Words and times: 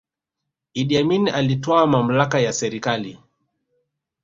iddi 0.73 0.97
amini 0.97 1.29
alitwaa 1.31 1.87
mamlaka 1.87 2.39
ya 2.39 2.53
serikali 2.53 3.19